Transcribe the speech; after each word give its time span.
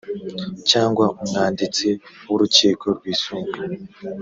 cyangwa 0.69 1.05
umwanditsi 1.23 1.87
w’urukiko 2.27 2.85
rwisumbuye 2.97 3.75